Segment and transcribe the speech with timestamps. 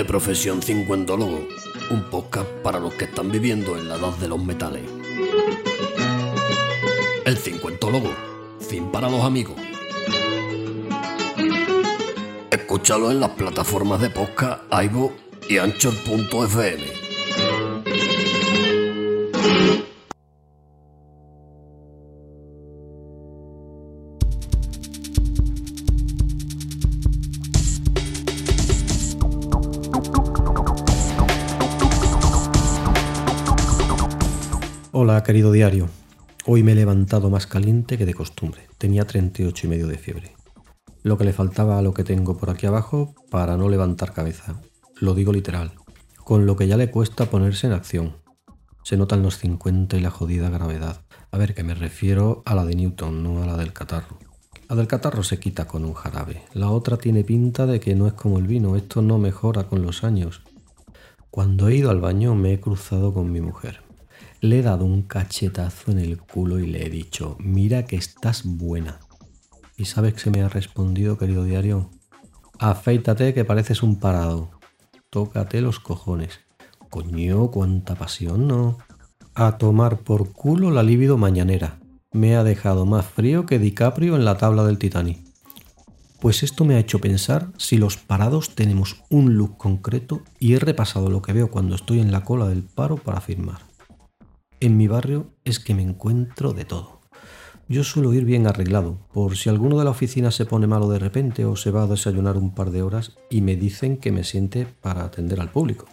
[0.00, 1.46] De profesión cincuentólogo,
[1.90, 4.80] un podcast para los que están viviendo en la edad de los metales.
[7.26, 8.10] El cincuentólogo,
[8.66, 9.56] fin para los amigos.
[12.50, 15.12] Escúchalo en las plataformas de podcast iVoox
[15.50, 17.09] y Anchor.fm.
[35.02, 35.88] Hola, querido diario.
[36.44, 38.66] Hoy me he levantado más caliente que de costumbre.
[38.76, 40.34] Tenía 38 y medio de fiebre.
[41.02, 44.60] Lo que le faltaba a lo que tengo por aquí abajo para no levantar cabeza.
[44.96, 45.72] Lo digo literal.
[46.22, 48.16] Con lo que ya le cuesta ponerse en acción.
[48.82, 51.00] Se notan los 50 y la jodida gravedad.
[51.30, 54.18] A ver, que me refiero a la de Newton, no a la del catarro.
[54.68, 56.42] La del catarro se quita con un jarabe.
[56.52, 58.76] La otra tiene pinta de que no es como el vino.
[58.76, 60.42] Esto no mejora con los años.
[61.30, 63.89] Cuando he ido al baño me he cruzado con mi mujer.
[64.42, 68.42] Le he dado un cachetazo en el culo y le he dicho, mira que estás
[68.46, 69.00] buena.
[69.76, 71.90] ¿Y sabes qué me ha respondido, querido diario?
[72.58, 74.50] Afeítate que pareces un parado.
[75.10, 76.40] Tócate los cojones.
[76.88, 78.78] Coño, cuánta pasión, ¿no?
[79.34, 81.78] A tomar por culo la libido mañanera.
[82.10, 85.18] Me ha dejado más frío que DiCaprio en la tabla del Titanic.
[86.18, 90.58] Pues esto me ha hecho pensar si los parados tenemos un look concreto y he
[90.58, 93.69] repasado lo que veo cuando estoy en la cola del paro para firmar.
[94.62, 97.00] En mi barrio es que me encuentro de todo.
[97.66, 100.98] Yo suelo ir bien arreglado, por si alguno de la oficina se pone malo de
[100.98, 104.22] repente o se va a desayunar un par de horas y me dicen que me
[104.22, 105.86] siente para atender al público.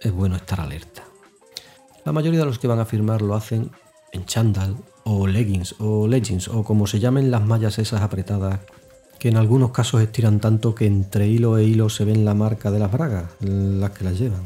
[0.00, 1.04] Es bueno estar alerta.
[2.04, 3.70] La mayoría de los que van a firmar lo hacen
[4.12, 8.60] en chándal o leggings o leggings o como se llamen las mallas esas apretadas
[9.20, 12.72] que en algunos casos estiran tanto que entre hilo e hilo se ven la marca
[12.72, 14.42] de las bragas, las que las llevan.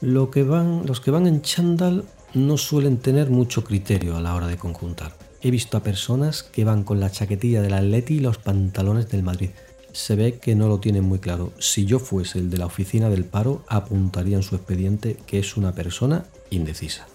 [0.00, 2.04] Lo que van, los que van en chándal
[2.36, 5.16] no suelen tener mucho criterio a la hora de conjuntar.
[5.40, 9.22] He visto a personas que van con la chaquetilla del Atleti y los pantalones del
[9.22, 9.50] Madrid.
[9.92, 11.52] Se ve que no lo tienen muy claro.
[11.58, 15.56] Si yo fuese el de la oficina del paro, apuntaría en su expediente que es
[15.56, 17.06] una persona indecisa.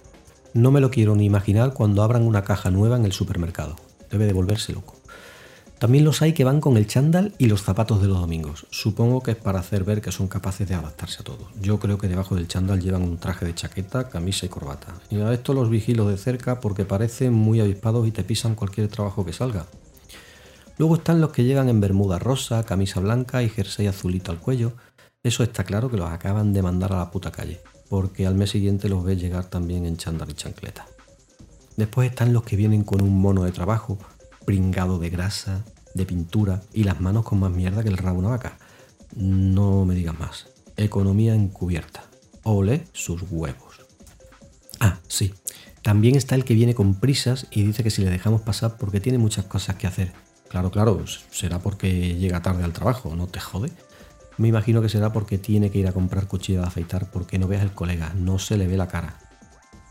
[0.54, 3.76] No me lo quiero ni imaginar cuando abran una caja nueva en el supermercado.
[4.10, 5.01] Debe de volverse loco.
[5.82, 8.68] También los hay que van con el chándal y los zapatos de los domingos.
[8.70, 11.48] Supongo que es para hacer ver que son capaces de adaptarse a todo.
[11.60, 14.94] Yo creo que debajo del chándal llevan un traje de chaqueta, camisa y corbata.
[15.10, 18.86] Y a esto los vigilo de cerca porque parecen muy avispados y te pisan cualquier
[18.86, 19.66] trabajo que salga.
[20.78, 24.74] Luego están los que llegan en bermuda rosa, camisa blanca y jersey azulito al cuello.
[25.24, 28.50] Eso está claro que los acaban de mandar a la puta calle, porque al mes
[28.50, 30.86] siguiente los ves llegar también en chándal y chancleta.
[31.76, 33.98] Después están los que vienen con un mono de trabajo,
[34.44, 35.64] pringado de grasa,
[35.94, 38.58] de pintura y las manos con más mierda que el rabo de una vaca.
[39.14, 40.46] No me digas más.
[40.76, 42.04] Economía encubierta.
[42.44, 43.80] Ole sus huevos.
[44.80, 45.34] Ah, sí.
[45.82, 49.00] También está el que viene con prisas y dice que si le dejamos pasar porque
[49.00, 50.12] tiene muchas cosas que hacer.
[50.48, 53.72] Claro, claro, será porque llega tarde al trabajo, no te jode.
[54.38, 57.48] Me imagino que será porque tiene que ir a comprar cuchilla de afeitar porque no
[57.48, 59.18] veas el colega, no se le ve la cara.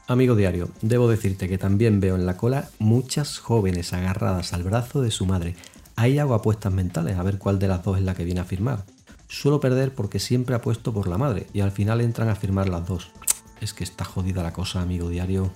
[0.08, 5.02] Amigo diario, debo decirte que también veo en la cola muchas jóvenes agarradas al brazo
[5.02, 5.56] de su madre,
[6.02, 8.44] Ahí hago apuestas mentales a ver cuál de las dos es la que viene a
[8.44, 8.86] firmar.
[9.28, 12.88] Suelo perder porque siempre apuesto por la madre y al final entran a firmar las
[12.88, 13.12] dos.
[13.60, 15.52] Es que está jodida la cosa, amigo diario.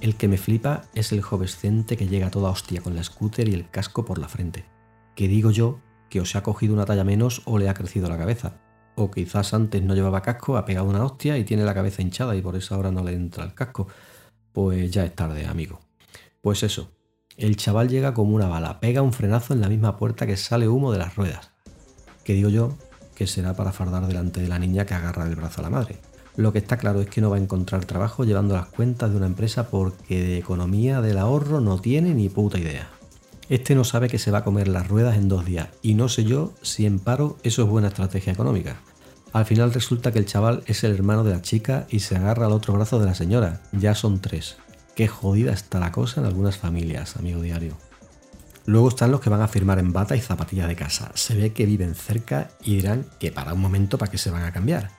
[0.00, 3.52] El que me flipa es el jovescente que llega toda hostia con la scooter y
[3.52, 4.64] el casco por la frente.
[5.14, 8.08] Que digo yo que o se ha cogido una talla menos o le ha crecido
[8.08, 8.54] la cabeza.
[8.94, 12.34] O quizás antes no llevaba casco, ha pegado una hostia y tiene la cabeza hinchada
[12.36, 13.86] y por eso ahora no le entra el casco.
[14.50, 15.78] Pues ya es tarde, amigo.
[16.40, 16.90] Pues eso,
[17.36, 20.68] el chaval llega como una bala, pega un frenazo en la misma puerta que sale
[20.68, 21.50] humo de las ruedas.
[22.24, 22.76] Que digo yo
[23.14, 25.98] que será para fardar delante de la niña que agarra el brazo a la madre.
[26.36, 29.16] Lo que está claro es que no va a encontrar trabajo llevando las cuentas de
[29.16, 32.88] una empresa porque de economía del ahorro no tiene ni puta idea.
[33.48, 36.08] Este no sabe que se va a comer las ruedas en dos días y no
[36.08, 38.76] sé yo si en paro eso es buena estrategia económica.
[39.32, 42.46] Al final resulta que el chaval es el hermano de la chica y se agarra
[42.46, 43.62] al otro brazo de la señora.
[43.72, 44.56] Ya son tres.
[44.94, 47.78] Qué jodida está la cosa en algunas familias, amigo diario.
[48.66, 51.10] Luego están los que van a firmar en bata y zapatilla de casa.
[51.14, 54.44] Se ve que viven cerca y dirán que para un momento para qué se van
[54.44, 54.90] a cambiar.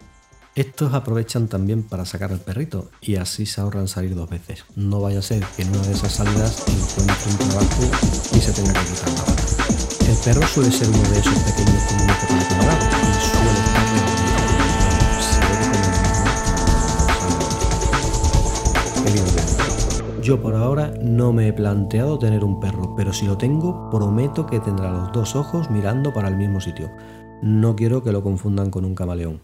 [0.55, 4.65] Estos aprovechan también para sacar al perrito y así se ahorran salir dos veces.
[4.75, 7.83] No vaya a ser que en una de esas salidas encuentre un trabajo
[8.35, 9.43] y se tenga que quitar la bata.
[10.09, 13.72] El perro suele ser uno de esos pequeños comunes para y suele
[20.23, 24.45] Yo por ahora no me he planteado tener un perro, pero si lo tengo, prometo
[24.45, 26.89] que tendrá los dos ojos mirando para el mismo sitio.
[27.41, 29.41] No quiero que lo confundan con un camaleón.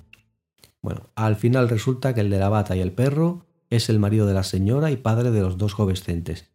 [0.81, 4.26] Bueno, al final resulta que el de la bata y el perro es el marido
[4.26, 6.50] de la señora y padre de los dos jovencentes.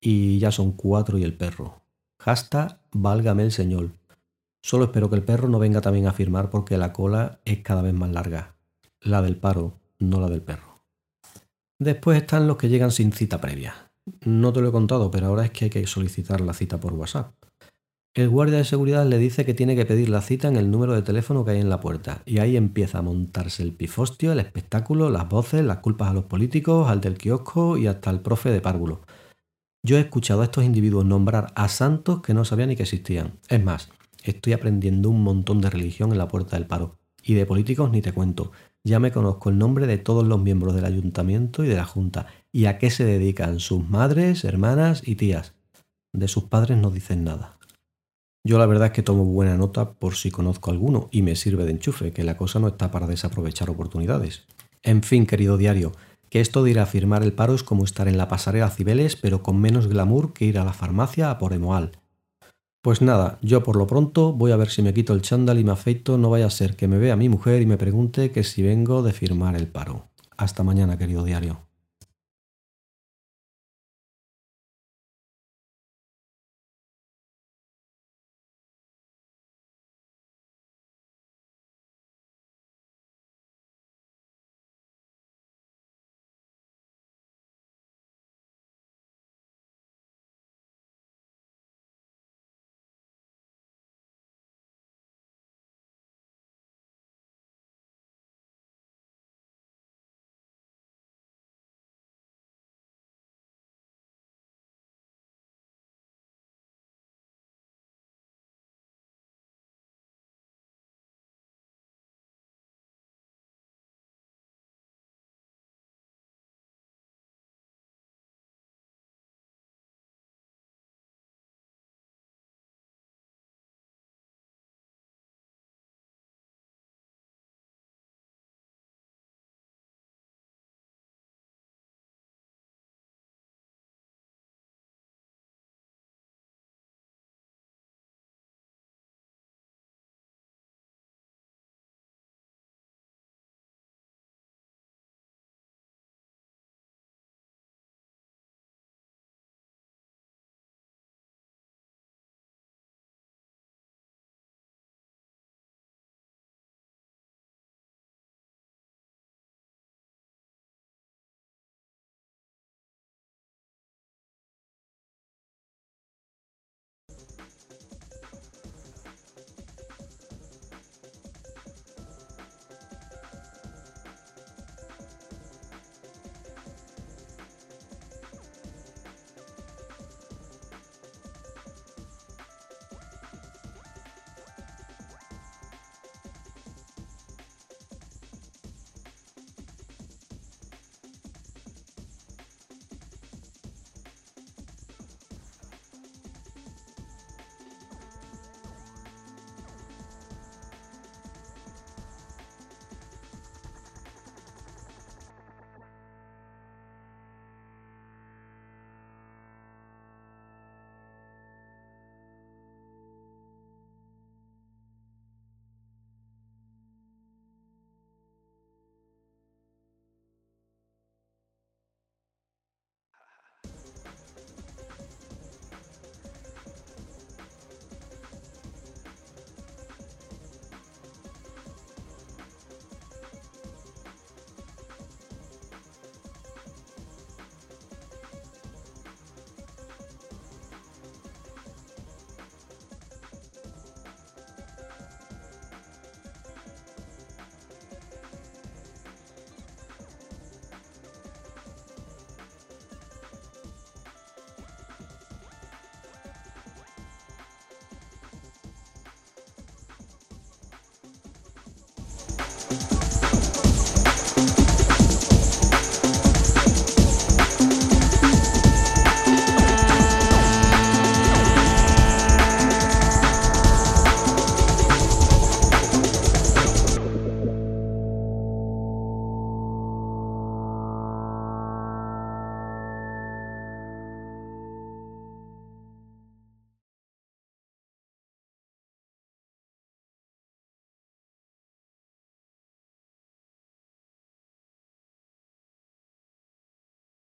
[0.00, 1.82] Y ya son cuatro y el perro.
[2.18, 3.92] Hasta válgame el señor.
[4.62, 7.82] Solo espero que el perro no venga también a firmar porque la cola es cada
[7.82, 8.56] vez más larga.
[9.00, 10.69] La del paro, no la del perro.
[11.80, 13.90] Después están los que llegan sin cita previa.
[14.26, 16.92] No te lo he contado, pero ahora es que hay que solicitar la cita por
[16.92, 17.32] WhatsApp.
[18.12, 20.94] El guardia de seguridad le dice que tiene que pedir la cita en el número
[20.94, 24.40] de teléfono que hay en la puerta, y ahí empieza a montarse el pifostio, el
[24.40, 28.50] espectáculo, las voces, las culpas a los políticos, al del kiosco y hasta el profe
[28.50, 29.00] de párvulo.
[29.82, 33.38] Yo he escuchado a estos individuos nombrar a santos que no sabían ni que existían.
[33.48, 33.88] Es más,
[34.22, 38.02] estoy aprendiendo un montón de religión en la puerta del paro, y de políticos ni
[38.02, 38.52] te cuento.
[38.84, 42.26] Ya me conozco el nombre de todos los miembros del ayuntamiento y de la junta,
[42.50, 45.54] y a qué se dedican sus madres, hermanas y tías.
[46.12, 47.58] De sus padres no dicen nada.
[48.42, 51.64] Yo la verdad es que tomo buena nota por si conozco alguno y me sirve
[51.64, 54.46] de enchufe, que la cosa no está para desaprovechar oportunidades.
[54.82, 55.92] En fin, querido diario,
[56.30, 59.16] que esto de ir a firmar el paro es como estar en la pasarela Cibeles,
[59.16, 61.99] pero con menos glamour que ir a la farmacia a por Emoal.
[62.82, 65.64] Pues nada, yo por lo pronto voy a ver si me quito el chándal y
[65.64, 68.42] me afeito, no vaya a ser que me vea mi mujer y me pregunte que
[68.42, 70.08] si vengo de firmar el paro.
[70.38, 71.69] Hasta mañana, querido diario.